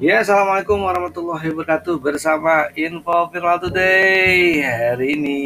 Ya, 0.00 0.24
Assalamualaikum 0.24 0.80
warahmatullahi 0.80 1.52
wabarakatuh. 1.52 2.00
Bersama 2.00 2.72
Info 2.72 3.12
Viral 3.28 3.60
Today 3.60 4.64
Hari 4.64 5.12
ini. 5.12 5.40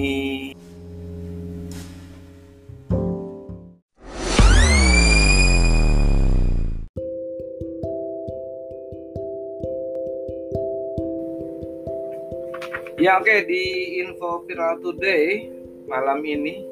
Ya 13.03 13.19
oke 13.19 13.51
di 13.51 13.99
Info 14.07 14.47
Viral 14.47 14.79
Today 14.79 15.51
Malam 15.91 16.23
ini 16.23 16.63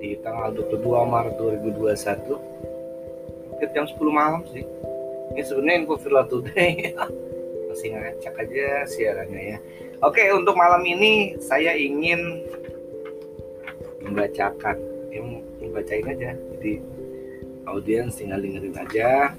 Di 0.00 0.16
tanggal 0.24 0.56
22 0.56 0.80
Maret 0.80 1.36
2021 1.36 2.40
Mungkin 3.52 3.68
jam 3.76 3.84
10 3.84 4.00
malam 4.08 4.40
sih 4.48 4.64
ini 5.30 5.42
sebenarnya 5.46 5.76
info 5.86 5.96
viral 5.96 6.26
today. 6.26 6.94
Masih 7.70 7.94
ngacak 7.94 8.34
aja 8.34 8.66
siarannya 8.90 9.42
ya. 9.54 9.58
Oke 10.02 10.26
untuk 10.34 10.58
malam 10.58 10.82
ini 10.82 11.38
saya 11.38 11.76
ingin 11.78 12.42
membacakan. 14.02 14.76
Ya, 15.10 15.22
membacain 15.62 16.06
aja. 16.06 16.34
Jadi 16.34 16.82
audiens 17.66 18.18
tinggal 18.18 18.42
dengerin 18.42 18.74
aja 18.74 19.30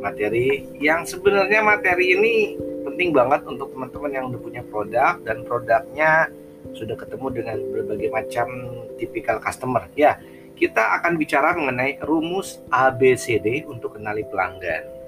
materi 0.00 0.66
yang 0.82 1.06
sebenarnya 1.06 1.62
materi 1.62 2.16
ini 2.16 2.34
penting 2.82 3.14
banget 3.14 3.46
untuk 3.46 3.70
teman-teman 3.70 4.10
yang 4.10 4.24
udah 4.32 4.40
punya 4.42 4.62
produk 4.66 5.14
dan 5.22 5.46
produknya 5.46 6.26
sudah 6.74 6.96
ketemu 6.98 7.26
dengan 7.30 7.56
berbagai 7.70 8.10
macam 8.10 8.48
tipikal 8.96 9.38
customer. 9.38 9.86
Ya 9.94 10.16
kita 10.56 11.00
akan 11.00 11.20
bicara 11.20 11.52
mengenai 11.52 12.00
rumus 12.00 12.62
ABCD 12.72 13.68
untuk 13.68 14.00
kenali 14.00 14.24
pelanggan 14.26 15.01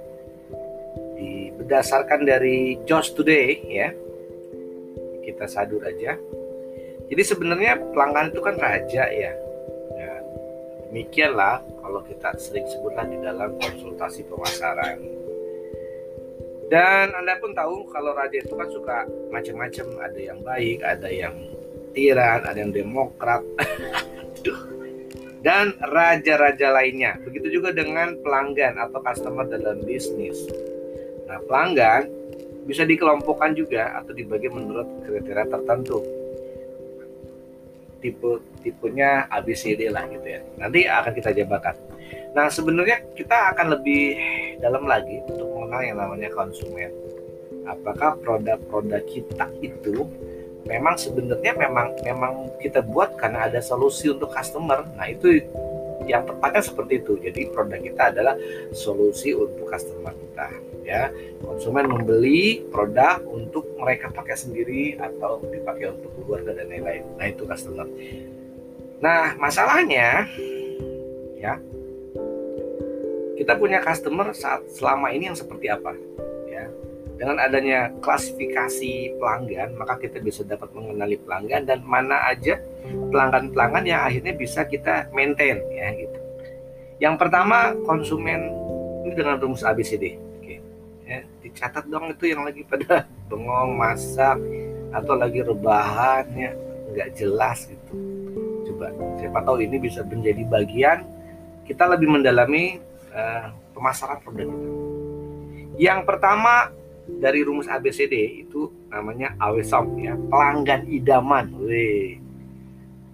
berdasarkan 1.64 2.28
dari 2.28 2.76
Josh 2.84 3.16
Today 3.16 3.56
ya. 3.64 3.88
Kita 5.24 5.48
sadur 5.48 5.80
aja. 5.80 6.20
Jadi 7.08 7.22
sebenarnya 7.24 7.80
pelanggan 7.92 8.32
itu 8.32 8.40
kan 8.40 8.56
raja 8.56 9.04
ya, 9.12 9.32
ya 9.96 10.12
demikianlah 10.88 11.60
kalau 11.84 12.00
kita 12.04 12.32
sering 12.40 12.64
sebutlah 12.68 13.04
di 13.08 13.20
dalam 13.20 13.56
konsultasi 13.60 14.24
pemasaran. 14.28 15.00
Dan 16.72 17.12
anda 17.12 17.36
pun 17.40 17.52
tahu 17.52 17.88
kalau 17.92 18.16
raja 18.16 18.40
itu 18.40 18.56
kan 18.56 18.68
suka 18.72 18.96
macam-macam. 19.28 19.86
Ada 20.00 20.20
yang 20.20 20.40
baik 20.40 20.78
ada 20.80 21.08
yang 21.12 21.36
tiran 21.92 22.40
ada 22.44 22.58
yang 22.60 22.72
demokrat. 22.72 23.44
Dan 25.44 25.76
raja-raja 25.76 26.72
lainnya. 26.72 27.20
Begitu 27.20 27.60
juga 27.60 27.68
dengan 27.76 28.16
pelanggan 28.24 28.80
atau 28.80 29.04
customer 29.04 29.44
dalam 29.44 29.84
bisnis 29.84 30.48
Nah, 31.34 31.42
pelanggan 31.50 32.06
bisa 32.62 32.86
dikelompokkan 32.86 33.58
juga 33.58 33.98
atau 33.98 34.14
dibagi 34.14 34.46
menurut 34.46 34.86
kriteria 35.02 35.50
tertentu. 35.50 35.98
Tipe 37.98 38.38
tipenya 38.62 39.26
ABCD 39.26 39.90
lah 39.90 40.06
gitu 40.06 40.22
ya. 40.22 40.40
Nanti 40.62 40.86
akan 40.86 41.10
kita 41.10 41.34
jabarkan. 41.34 41.74
Nah, 42.38 42.46
sebenarnya 42.46 43.02
kita 43.18 43.50
akan 43.50 43.74
lebih 43.74 44.14
dalam 44.62 44.86
lagi 44.86 45.26
untuk 45.26 45.50
mengenal 45.58 45.82
yang 45.82 45.98
namanya 45.98 46.30
konsumen. 46.30 46.94
Apakah 47.66 48.14
produk-produk 48.22 49.02
kita 49.10 49.50
itu 49.58 50.06
memang 50.70 50.94
sebenarnya 50.94 51.58
memang 51.58 51.98
memang 52.06 52.46
kita 52.62 52.78
buat 52.86 53.18
karena 53.18 53.50
ada 53.50 53.58
solusi 53.58 54.06
untuk 54.06 54.30
customer. 54.30 54.86
Nah, 54.94 55.10
itu 55.10 55.42
yang 56.06 56.22
tepatnya 56.30 56.62
seperti 56.62 57.02
itu. 57.02 57.18
Jadi 57.18 57.50
produk 57.50 57.80
kita 57.82 58.14
adalah 58.14 58.38
solusi 58.70 59.34
untuk 59.34 59.66
customer 59.66 60.14
kita 60.14 60.73
ya. 60.84 61.10
Konsumen 61.40 61.88
membeli 61.90 62.62
produk 62.68 63.24
untuk 63.26 63.66
mereka 63.80 64.12
pakai 64.12 64.36
sendiri 64.36 65.00
atau 65.00 65.40
dipakai 65.48 65.96
untuk 65.96 66.12
keluarga 66.22 66.54
dan 66.54 66.70
lain-lain. 66.70 67.04
Nah, 67.18 67.26
itu 67.26 67.42
customer. 67.48 67.88
Nah, 69.02 69.36
masalahnya 69.36 70.28
ya 71.44 71.60
kita 73.36 73.60
punya 73.60 73.84
customer 73.84 74.32
saat 74.32 74.64
selama 74.72 75.12
ini 75.12 75.28
yang 75.28 75.36
seperti 75.36 75.68
apa 75.68 75.92
ya 76.48 76.70
dengan 77.20 77.36
adanya 77.42 77.92
klasifikasi 78.00 79.18
pelanggan 79.20 79.76
maka 79.76 80.00
kita 80.00 80.22
bisa 80.24 80.40
dapat 80.46 80.72
mengenali 80.72 81.20
pelanggan 81.20 81.68
dan 81.68 81.84
mana 81.84 82.24
aja 82.30 82.56
pelanggan-pelanggan 82.86 83.84
yang 83.84 84.00
akhirnya 84.08 84.32
bisa 84.32 84.64
kita 84.64 85.12
maintain 85.12 85.60
ya 85.68 85.92
gitu. 85.94 86.18
Yang 87.02 87.14
pertama 87.20 87.76
konsumen 87.84 88.48
ini 89.04 89.12
dengan 89.12 89.36
rumus 89.36 89.66
ABCD. 89.66 90.16
Dicatat 91.54 91.86
dong 91.86 92.10
itu 92.10 92.34
yang 92.34 92.42
lagi 92.42 92.66
pada 92.66 93.06
bengong, 93.30 93.78
masak 93.78 94.42
atau 94.90 95.14
lagi 95.14 95.42
rebahan 95.42 96.26
ya 96.34 96.50
nggak 96.90 97.08
jelas 97.14 97.70
gitu. 97.70 97.94
Coba 98.70 98.90
siapa 99.18 99.38
tahu 99.46 99.62
ini 99.62 99.78
bisa 99.78 100.02
menjadi 100.02 100.42
bagian 100.46 101.06
kita 101.64 101.86
lebih 101.86 102.10
mendalami 102.10 102.82
uh, 103.14 103.54
pemasaran 103.70 104.18
produk 104.20 104.50
kita. 104.50 104.68
Yang 105.74 106.00
pertama 106.06 106.70
dari 107.06 107.46
rumus 107.46 107.70
ABCD 107.70 108.44
itu 108.46 108.70
namanya 108.90 109.34
AWSOM 109.38 109.86
ya, 109.98 110.14
pelanggan 110.28 110.86
idaman. 110.90 111.54
Wih 111.62 112.24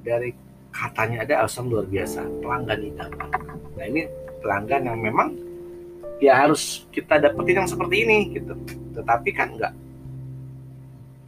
dari 0.00 0.32
katanya 0.70 1.26
ada 1.26 1.34
awesome 1.44 1.68
luar 1.68 1.86
biasa 1.86 2.24
pelanggan 2.40 2.80
idaman 2.94 3.28
nah 3.76 3.84
ini 3.84 4.02
pelanggan 4.40 4.82
yang 4.86 4.98
memang 5.00 5.28
ya 6.20 6.36
harus 6.36 6.84
kita 6.92 7.16
dapetin 7.16 7.64
yang 7.64 7.68
seperti 7.68 8.04
ini 8.04 8.18
gitu. 8.36 8.54
Tetapi 8.94 9.30
kan 9.32 9.56
enggak 9.56 9.74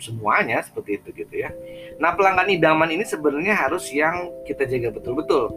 semuanya 0.03 0.61
seperti 0.61 1.01
itu 1.01 1.09
gitu 1.25 1.35
ya. 1.47 1.51
Nah 2.03 2.13
pelanggan 2.13 2.53
idaman 2.53 2.91
ini 2.93 3.07
sebenarnya 3.07 3.57
harus 3.57 3.89
yang 3.95 4.29
kita 4.45 4.69
jaga 4.69 4.93
betul-betul. 4.93 5.49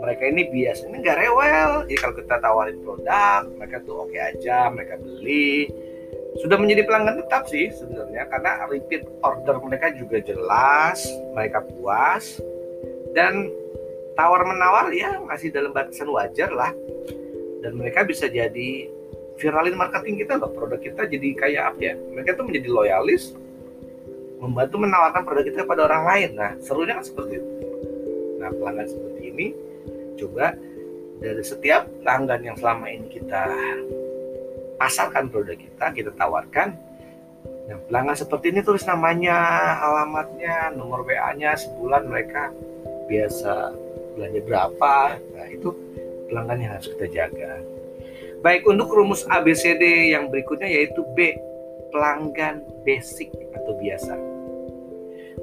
Mereka 0.00 0.22
ini 0.32 0.48
biasanya 0.48 0.96
nggak 1.02 1.18
rewel. 1.20 1.70
Jadi 1.84 1.96
kalau 2.00 2.14
kita 2.16 2.34
tawarin 2.40 2.78
produk 2.80 3.44
mereka 3.52 3.76
tuh 3.84 4.08
oke 4.08 4.14
okay 4.14 4.22
aja 4.32 4.72
mereka 4.72 4.96
beli. 4.96 5.68
Sudah 6.40 6.56
menjadi 6.56 6.86
pelanggan 6.86 7.20
tetap 7.26 7.50
sih 7.50 7.68
sebenarnya 7.74 8.24
karena 8.30 8.64
repeat 8.70 9.02
order 9.20 9.58
mereka 9.60 9.92
juga 9.92 10.22
jelas, 10.22 11.04
mereka 11.36 11.60
puas. 11.60 12.38
Dan 13.10 13.50
tawar 14.14 14.46
menawar 14.46 14.94
ya 14.94 15.18
masih 15.26 15.50
dalam 15.50 15.74
batasan 15.74 16.06
wajar 16.06 16.54
lah 16.54 16.70
dan 17.60 17.72
mereka 17.76 18.04
bisa 18.04 18.26
jadi 18.26 18.88
viralin 19.40 19.76
marketing 19.76 20.20
kita 20.24 20.36
loh 20.36 20.52
produk 20.52 20.80
kita 20.80 21.08
jadi 21.08 21.28
kayak 21.36 21.62
apa 21.74 21.80
ya 21.80 21.94
mereka 21.96 22.36
tuh 22.36 22.44
menjadi 22.48 22.68
loyalis 22.68 23.32
membantu 24.40 24.76
menawarkan 24.80 25.22
produk 25.24 25.44
kita 25.44 25.58
kepada 25.64 25.88
orang 25.88 26.04
lain 26.04 26.30
nah 26.36 26.52
serunya 26.60 26.96
kan 26.96 27.04
seperti 27.04 27.40
itu 27.40 27.52
nah 28.40 28.48
pelanggan 28.52 28.88
seperti 28.88 29.20
ini 29.28 29.46
coba 30.16 30.56
dari 31.20 31.44
setiap 31.44 31.84
pelanggan 32.00 32.40
yang 32.40 32.56
selama 32.56 32.88
ini 32.88 33.06
kita 33.12 33.44
pasarkan 34.80 35.28
produk 35.28 35.60
kita, 35.60 35.92
kita 35.92 36.10
tawarkan. 36.16 36.72
Nah, 37.68 37.76
pelanggan 37.86 38.16
seperti 38.16 38.56
ini 38.56 38.64
tulis 38.64 38.88
namanya, 38.88 39.36
alamatnya, 39.84 40.72
nomor 40.72 41.04
WA-nya, 41.04 41.54
sebulan 41.60 42.08
mereka 42.08 42.48
biasa 43.06 43.76
belanja 44.16 44.40
berapa. 44.48 44.94
Nah, 45.36 45.46
itu 45.52 45.68
pelanggan 46.30 46.58
yang 46.62 46.72
harus 46.78 46.88
kita 46.94 47.06
jaga. 47.10 47.58
Baik, 48.40 48.64
untuk 48.64 48.88
rumus 48.94 49.28
ABCD 49.28 50.14
yang 50.16 50.32
berikutnya 50.32 50.70
yaitu 50.70 51.04
B, 51.12 51.36
pelanggan 51.92 52.64
basic 52.86 53.28
atau 53.52 53.76
biasa. 53.76 54.14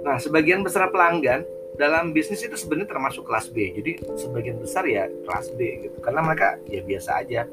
Nah, 0.02 0.18
sebagian 0.18 0.66
besar 0.66 0.90
pelanggan 0.90 1.46
dalam 1.78 2.10
bisnis 2.16 2.42
itu 2.42 2.58
sebenarnya 2.58 2.90
termasuk 2.90 3.28
kelas 3.28 3.54
B. 3.54 3.70
Jadi 3.76 4.02
sebagian 4.18 4.58
besar 4.58 4.88
ya 4.90 5.06
kelas 5.06 5.54
B 5.54 5.86
gitu. 5.86 5.98
Karena 6.02 6.26
mereka 6.26 6.58
ya 6.66 6.82
biasa 6.82 7.22
aja 7.22 7.46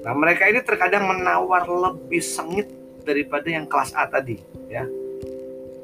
Nah, 0.00 0.12
mereka 0.16 0.48
ini 0.48 0.60
terkadang 0.64 1.04
menawar 1.08 1.68
lebih 1.68 2.24
sengit 2.24 2.68
daripada 3.04 3.48
yang 3.48 3.68
kelas 3.68 3.92
A 3.96 4.08
tadi, 4.08 4.40
ya. 4.68 4.84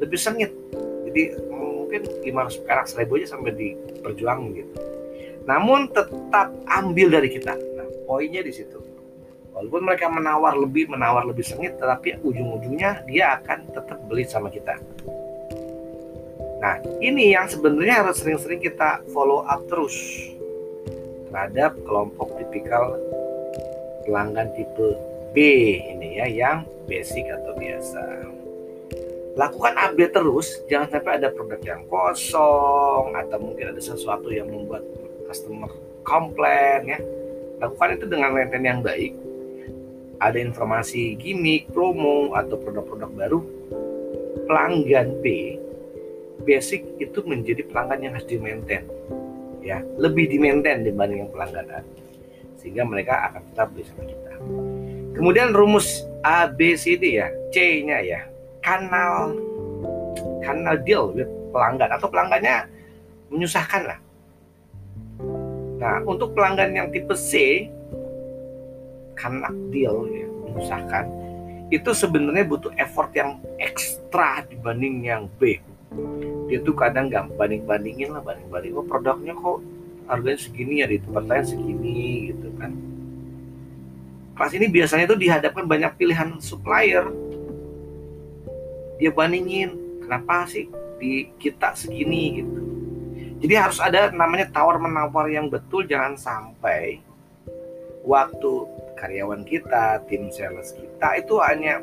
Lebih 0.01 0.19
sengit. 0.21 0.53
Jadi 1.09 1.37
mungkin 1.49 2.03
500 2.25 2.65
perak 2.65 2.87
seribu 2.89 3.17
aja 3.21 3.37
sampai 3.37 3.53
diperjuangin 3.57 4.51
gitu. 4.57 4.73
Namun 5.47 5.89
tetap 5.95 6.51
ambil 6.67 7.09
dari 7.09 7.31
kita. 7.31 7.55
Nah, 7.55 7.87
poinnya 8.05 8.43
di 8.43 8.51
situ. 8.51 8.83
Walaupun 9.57 9.89
mereka 9.89 10.13
menawar 10.13 10.53
lebih, 10.53 10.93
menawar 10.93 11.25
lebih 11.25 11.47
sengit, 11.47 11.81
tetapi 11.81 12.21
ujung-ujungnya 12.21 13.09
dia 13.09 13.41
akan 13.41 13.73
tetap 13.73 13.99
beli 14.05 14.29
sama 14.29 14.53
kita. 14.53 14.77
Nah, 16.61 16.77
ini 17.01 17.33
yang 17.33 17.49
sebenarnya 17.49 18.05
harus 18.05 18.21
sering-sering 18.21 18.61
kita 18.61 19.01
follow 19.15 19.47
up 19.49 19.65
terus 19.71 19.97
terhadap 21.31 21.77
kelompok 21.85 22.33
tipikal 22.41 22.97
pelanggan 24.09 24.49
tipe 24.57 24.97
B 25.37 25.37
ini 25.85 26.17
ya 26.17 26.27
yang 26.29 26.59
basic 26.89 27.29
atau 27.29 27.53
biasa. 27.57 28.03
Lakukan 29.37 29.77
update 29.77 30.17
terus, 30.17 30.49
jangan 30.65 30.97
sampai 30.97 31.21
ada 31.21 31.29
produk 31.29 31.61
yang 31.61 31.85
kosong 31.93 33.13
atau 33.13 33.37
mungkin 33.37 33.77
ada 33.77 33.83
sesuatu 33.85 34.33
yang 34.33 34.49
membuat 34.49 34.81
customer 35.27 35.71
komplain 36.07 36.87
ya. 36.87 36.99
Lakukan 37.61 37.99
itu 37.99 38.05
dengan 38.07 38.37
lenten 38.37 38.63
yang 38.63 38.81
baik. 38.85 39.13
ada 40.17 40.39
informasi 40.41 41.17
gimmick, 41.21 41.69
promo 41.77 42.33
atau 42.33 42.57
produk-produk 42.57 43.11
baru, 43.13 43.41
pelanggan 44.49 45.13
B 45.21 45.57
basic 46.47 46.87
itu 47.03 47.21
menjadi 47.27 47.67
pelanggan 47.67 47.99
yang 48.07 48.13
harus 48.15 48.29
di 48.29 48.39
maintain 48.39 48.85
ya. 49.61 49.83
Lebih 49.99 50.31
di 50.31 50.39
maintain 50.39 50.87
dibanding 50.87 51.27
yang 51.27 51.31
pelanggan 51.33 51.67
A 51.69 51.81
sehingga 52.57 52.87
mereka 52.87 53.33
akan 53.33 53.43
tetap 53.53 53.67
beli 53.75 53.85
sama 53.85 54.05
kita. 54.07 54.33
Kemudian 55.17 55.57
rumus 55.57 56.07
A 56.23 56.47
B 56.47 56.79
C 56.79 56.95
D 56.97 57.19
ya. 57.19 57.29
C 57.51 57.83
nya 57.83 57.99
ya. 58.05 58.21
Kanal 58.63 59.35
kanal 60.45 60.77
deal 60.87 61.13
pelanggan. 61.51 61.91
Atau 61.99 62.09
pelanggannya 62.13 62.69
menyusahkan 63.33 63.83
lah 63.91 63.99
nah 65.77 66.01
untuk 66.05 66.33
pelanggan 66.33 66.73
yang 66.73 66.89
tipe 66.89 67.13
C 67.13 67.67
kanal 69.17 69.53
deal 69.73 70.09
ya 70.09 70.27
menyusahkan 70.27 71.27
itu 71.67 71.91
sebenarnya 71.91 72.47
butuh 72.47 72.71
effort 72.79 73.11
yang 73.11 73.43
ekstra 73.59 74.47
dibanding 74.47 75.03
yang 75.03 75.27
B. 75.43 75.59
Dia 76.47 76.63
tuh 76.63 76.79
kadang 76.79 77.11
nggak 77.11 77.35
banding 77.35 77.67
bandingin 77.67 78.15
lah 78.15 78.23
banding 78.23 78.47
banding 78.47 78.73
oh 78.79 78.87
produknya 78.87 79.35
kok 79.35 79.59
harganya 80.07 80.39
segini 80.39 80.75
ya 80.79 80.87
di 80.87 81.03
tempat 81.03 81.25
lain 81.27 81.45
segini 81.47 82.31
gitu 82.31 82.49
kan. 82.55 82.71
Kelas 84.39 84.53
ini 84.55 84.67
biasanya 84.71 85.11
tuh 85.11 85.19
dihadapkan 85.19 85.67
banyak 85.67 85.91
pilihan 85.99 86.39
supplier. 86.39 87.11
Dia 89.03 89.11
bandingin 89.11 89.75
kenapa 90.07 90.47
sih 90.47 90.71
di 91.03 91.35
kita 91.43 91.75
segini? 91.75 92.47
gitu 92.47 92.56
jadi 93.47 93.63
harus 93.63 93.79
ada 93.79 94.11
namanya 94.11 94.51
tawar 94.51 94.83
menawar 94.83 95.31
yang 95.31 95.47
betul 95.47 95.87
jangan 95.87 96.19
sampai 96.19 96.99
waktu 98.03 98.67
karyawan 98.99 99.47
kita 99.47 100.03
tim 100.11 100.27
sales 100.35 100.75
kita 100.75 101.23
itu 101.23 101.39
hanya 101.39 101.79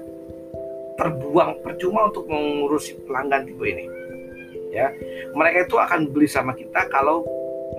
terbuang 1.00 1.64
percuma 1.64 2.12
untuk 2.12 2.28
mengurusi 2.28 3.00
pelanggan 3.08 3.48
tipe 3.48 3.64
ini 3.64 3.88
ya. 4.76 4.92
Mereka 5.32 5.72
itu 5.72 5.80
akan 5.80 6.12
beli 6.12 6.28
sama 6.28 6.52
kita 6.52 6.84
kalau 6.92 7.24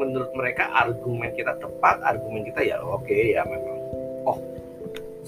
menurut 0.01 0.33
mereka 0.33 0.73
argumen 0.73 1.29
kita 1.37 1.53
tepat 1.61 2.01
argumen 2.09 2.41
kita 2.49 2.65
ya 2.65 2.81
oke 2.81 3.05
okay, 3.05 3.37
ya 3.37 3.45
memang. 3.45 3.79
Oh 4.25 4.41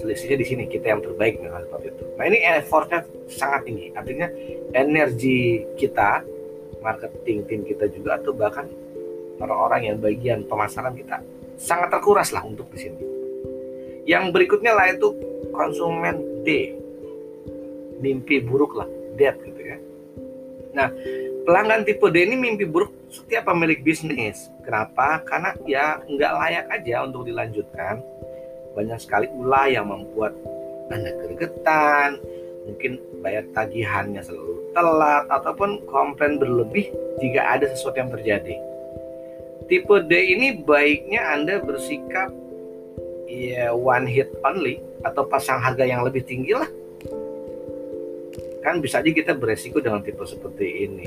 selisihnya 0.00 0.40
di 0.40 0.46
sini 0.48 0.64
kita 0.64 0.96
yang 0.96 1.04
terbaik 1.04 1.44
dengan 1.44 1.60
seperti 1.60 1.92
itu. 1.92 2.04
Nah 2.16 2.24
ini 2.24 2.38
effortnya 2.56 3.04
sangat 3.28 3.68
tinggi. 3.68 3.92
Artinya 3.92 4.28
energi 4.72 5.60
kita 5.76 6.24
marketing 6.86 7.42
tim 7.50 7.60
kita 7.66 7.90
juga 7.90 8.22
atau 8.22 8.30
bahkan 8.30 8.70
orang-orang 9.42 9.90
yang 9.90 9.96
bagian 9.98 10.46
pemasaran 10.46 10.94
kita 10.94 11.18
sangat 11.58 11.90
terkuras 11.90 12.30
lah 12.30 12.46
untuk 12.46 12.70
di 12.70 12.78
sini 12.86 13.00
yang 14.06 14.30
berikutnya 14.30 14.70
lah 14.70 14.94
itu 14.94 15.10
konsumen 15.50 16.46
D 16.46 16.78
mimpi 17.98 18.38
buruk 18.38 18.78
lah 18.78 18.86
dead 19.18 19.34
gitu 19.42 19.60
ya 19.60 19.76
nah 20.78 20.88
pelanggan 21.42 21.82
tipe 21.82 22.06
D 22.14 22.22
ini 22.22 22.38
mimpi 22.38 22.62
buruk 22.62 22.96
setiap 23.10 23.48
pemilik 23.48 23.80
bisnis. 23.80 24.50
Kenapa? 24.66 25.22
Karena 25.24 25.54
ya 25.64 26.02
nggak 26.04 26.32
layak 26.42 26.66
aja 26.68 26.96
untuk 27.06 27.24
dilanjutkan. 27.26 28.02
Banyak 28.76 28.98
sekali 29.00 29.26
ulah 29.32 29.72
yang 29.72 29.88
membuat 29.88 30.36
Anda 30.92 31.10
gregetan, 31.18 32.20
mungkin 32.66 32.98
bayar 33.22 33.46
tagihannya 33.54 34.20
selalu 34.20 34.74
telat, 34.74 35.24
ataupun 35.30 35.86
komplain 35.88 36.36
berlebih 36.36 36.90
jika 37.22 37.56
ada 37.56 37.70
sesuatu 37.70 37.96
yang 37.96 38.12
terjadi. 38.12 38.58
Tipe 39.66 39.96
D 40.06 40.12
ini 40.14 40.62
baiknya 40.62 41.34
Anda 41.34 41.58
bersikap 41.62 42.30
ya 43.26 43.74
one 43.74 44.06
hit 44.06 44.30
only 44.46 44.78
atau 45.02 45.26
pasang 45.26 45.58
harga 45.58 45.82
yang 45.82 46.06
lebih 46.06 46.22
tinggi 46.22 46.54
lah 46.54 46.70
kan 48.62 48.82
bisa 48.82 48.98
aja 48.98 49.10
kita 49.10 49.34
beresiko 49.34 49.78
dengan 49.78 50.02
tipe 50.02 50.22
seperti 50.26 50.86
ini 50.86 51.06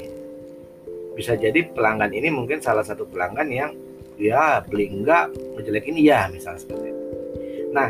bisa 1.16 1.36
jadi 1.36 1.68
pelanggan 1.76 2.16
ini 2.16 2.32
mungkin 2.32 2.64
salah 2.64 2.84
satu 2.84 3.04
pelanggan 3.04 3.48
yang 3.52 3.72
ya 4.16 4.64
beli 4.64 4.88
enggak 4.92 5.32
ngejelekin 5.56 5.96
iya 6.00 6.28
misalnya 6.32 6.64
seperti 6.64 6.92
itu. 6.92 7.04
Nah, 7.72 7.88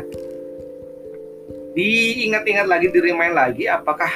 diingat-ingat 1.74 2.66
lagi, 2.66 2.90
dirimain 2.90 3.34
lagi 3.34 3.70
apakah 3.70 4.10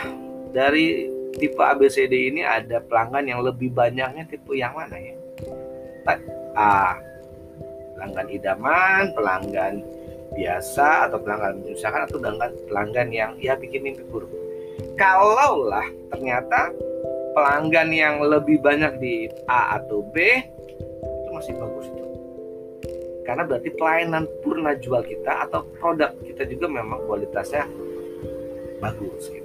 dari 0.50 1.10
tipe 1.34 1.58
ABCD 1.58 2.30
ini 2.30 2.46
ada 2.46 2.78
pelanggan 2.82 3.26
yang 3.26 3.40
lebih 3.42 3.74
banyaknya 3.74 4.26
tipe 4.30 4.54
yang 4.54 4.74
mana 4.74 4.96
ya? 4.98 5.14
A. 6.54 6.98
Pelanggan 7.98 8.28
idaman, 8.30 9.10
pelanggan 9.14 9.82
biasa 10.34 11.10
atau 11.10 11.18
pelanggan 11.22 11.62
menyusahkan 11.62 12.10
atau 12.10 12.18
pelanggan 12.18 12.50
pelanggan 12.66 13.08
yang 13.14 13.30
ya 13.38 13.54
bikin 13.54 13.86
mimpi 13.86 14.02
buruk. 14.10 14.30
Kalaulah 14.98 15.86
ternyata 16.10 16.74
pelanggan 17.34 17.90
yang 17.90 18.22
lebih 18.22 18.62
banyak 18.62 18.98
di 18.98 19.26
A 19.50 19.78
atau 19.78 20.06
B 20.14 20.42
itu 21.02 21.30
masih 21.30 21.54
bagus 21.58 21.86
karena 23.24 23.42
berarti 23.48 23.72
pelayanan 23.72 24.24
purna 24.44 24.76
jual 24.76 25.00
kita 25.04 25.48
atau 25.48 25.64
produk 25.80 26.12
kita 26.22 26.44
juga 26.44 26.68
memang 26.68 27.00
kualitasnya 27.08 27.64
bagus 28.78 29.32
gitu. 29.32 29.44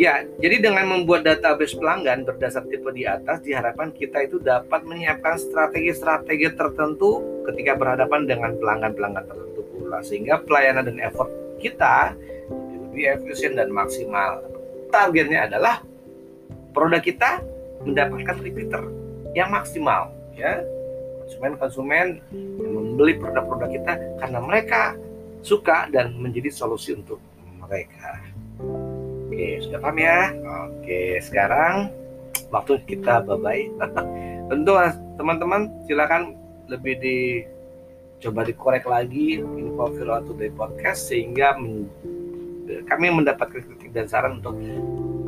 Ya, 0.00 0.24
jadi 0.40 0.64
dengan 0.64 0.88
membuat 0.88 1.28
database 1.28 1.76
pelanggan 1.76 2.24
berdasar 2.24 2.64
tipe 2.64 2.88
di 2.96 3.04
atas 3.04 3.44
diharapkan 3.44 3.92
kita 3.92 4.24
itu 4.24 4.40
dapat 4.40 4.88
menyiapkan 4.88 5.36
strategi-strategi 5.36 6.48
tertentu 6.56 7.20
ketika 7.44 7.76
berhadapan 7.76 8.24
dengan 8.24 8.56
pelanggan-pelanggan 8.56 9.28
tertentu 9.28 9.60
pula 9.68 10.00
sehingga 10.00 10.40
pelayanan 10.40 10.88
dan 10.88 10.96
effort 10.96 11.28
kita 11.60 12.16
lebih 12.88 13.20
efisien 13.20 13.52
dan 13.52 13.68
maksimal. 13.68 14.40
Targetnya 14.88 15.52
adalah 15.52 15.84
produk 16.72 17.04
kita 17.04 17.44
mendapatkan 17.84 18.36
repeater 18.40 18.88
yang 19.36 19.52
maksimal 19.52 20.08
ya 20.32 20.64
konsumen-konsumen 21.32 22.20
yang 22.60 22.72
membeli 22.76 23.16
produk-produk 23.16 23.72
kita 23.72 23.92
karena 24.20 24.38
mereka 24.44 24.92
suka 25.40 25.88
dan 25.88 26.12
menjadi 26.20 26.52
solusi 26.52 26.92
untuk 26.92 27.16
mereka. 27.56 28.20
Oke, 28.60 29.64
sudah 29.64 29.80
paham 29.80 29.96
ya? 29.96 30.28
Oke, 30.68 31.24
sekarang 31.24 31.88
waktu 32.52 32.84
kita 32.84 33.24
bye-bye. 33.24 33.64
Tentu 34.52 34.72
teman-teman 35.16 35.72
silakan 35.88 36.36
lebih 36.68 37.00
dicoba 37.00 38.44
dikorek 38.44 38.84
lagi 38.84 39.40
info 39.40 39.88
viral 39.96 40.28
today 40.28 40.52
podcast 40.52 41.08
sehingga 41.08 41.56
men 41.56 41.88
kami 42.84 43.08
mendapatkan 43.08 43.60
kritik 43.60 43.90
dan 43.92 44.04
saran 44.08 44.40
untuk 44.40 44.56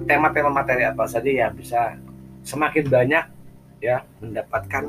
tema-tema 0.04 0.52
materi 0.52 0.84
apa 0.84 1.04
saja 1.08 1.28
yang 1.28 1.52
bisa 1.56 1.96
semakin 2.44 2.84
banyak 2.88 3.24
ya 3.84 4.04
mendapatkan 4.20 4.84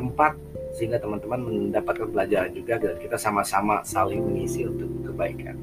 tempat 0.00 0.32
sehingga 0.72 0.96
teman-teman 0.96 1.44
mendapatkan 1.44 2.08
pelajaran 2.08 2.56
juga 2.56 2.80
dan 2.80 2.96
kita 2.96 3.20
sama-sama 3.20 3.84
saling 3.84 4.24
mengisi 4.24 4.64
untuk 4.64 4.88
kebaikan. 5.04 5.60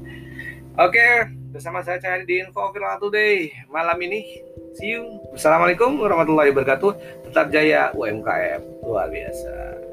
Oke, 0.78 1.26
bersama 1.50 1.82
saya 1.82 1.98
Cahaya 1.98 2.22
di 2.22 2.38
Info 2.38 2.70
Viral 2.70 3.02
Today 3.02 3.50
malam 3.66 3.98
ini. 3.98 4.22
See 4.78 4.94
you. 4.94 5.18
Assalamualaikum 5.34 5.98
warahmatullahi 5.98 6.54
wabarakatuh. 6.54 6.92
Tetap 7.26 7.50
jaya 7.50 7.90
UMKM 7.98 8.86
luar 8.86 9.10
biasa. 9.10 9.87